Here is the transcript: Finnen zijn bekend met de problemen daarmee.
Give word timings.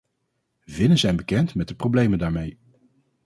Finnen 0.65 0.97
zijn 0.97 1.15
bekend 1.15 1.55
met 1.55 1.67
de 1.67 1.75
problemen 1.75 2.17
daarmee. 2.17 2.59